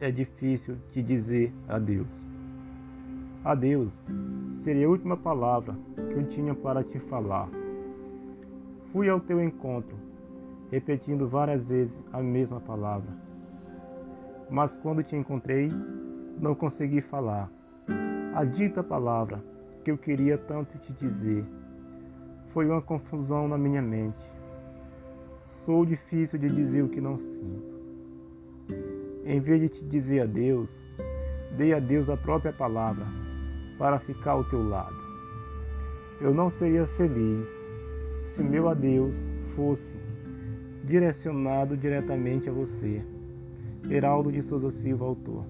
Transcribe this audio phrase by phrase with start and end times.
[0.00, 2.08] é difícil de dizer adeus.
[3.44, 3.92] Adeus
[4.62, 7.48] seria a última palavra que eu tinha para te falar.
[8.92, 9.96] Fui ao teu encontro,
[10.70, 13.10] repetindo várias vezes a mesma palavra.
[14.50, 15.68] Mas quando te encontrei,
[16.40, 17.50] não consegui falar.
[18.34, 19.42] A dita palavra
[19.84, 21.44] que eu queria tanto te dizer
[22.52, 24.24] foi uma confusão na minha mente.
[25.64, 27.83] Sou difícil de dizer o que não sinto.
[29.24, 30.68] Em vez de te dizer adeus,
[31.56, 33.06] dei a Deus a própria palavra
[33.78, 34.96] para ficar ao teu lado.
[36.20, 37.48] Eu não seria feliz
[38.26, 39.14] se meu adeus
[39.56, 39.96] fosse
[40.84, 43.02] direcionado diretamente a você.
[43.88, 45.44] Heraldo de Souza Silva, autor.